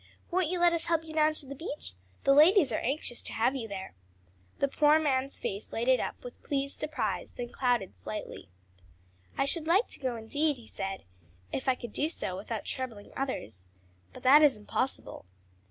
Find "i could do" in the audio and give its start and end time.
11.69-12.09